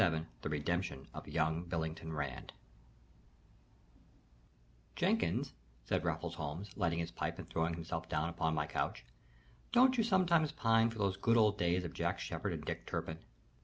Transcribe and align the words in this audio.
VII 0.01 0.25
THE 0.41 0.49
REDEMPTION 0.49 1.09
OF 1.13 1.27
YOUNG 1.27 1.65
BILLINGTON 1.65 2.11
RAND 2.11 2.53
"Jenkins," 4.95 5.53
said 5.85 6.03
Raffles 6.03 6.33
Holmes, 6.33 6.75
lighting 6.75 6.97
his 6.97 7.11
pipe 7.11 7.37
and 7.37 7.47
throwing 7.47 7.75
himself 7.75 8.09
down 8.09 8.27
upon 8.27 8.55
my 8.55 8.65
couch, 8.65 9.05
"don't 9.71 9.99
you 9.99 10.03
sometimes 10.03 10.51
pine 10.53 10.89
for 10.89 10.97
those 10.97 11.17
good 11.17 11.37
old 11.37 11.59
days 11.59 11.83
of 11.83 11.93
Jack 11.93 12.19
Sheppard 12.19 12.53
and 12.53 12.65
Dick 12.65 12.87
Turpin? 12.87 13.19